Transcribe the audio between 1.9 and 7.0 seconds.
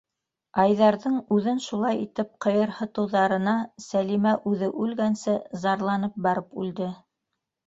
итеп ҡыйырһытыуҙарына Сәлимә үҙе үлгәнсе зарланып барып үлде.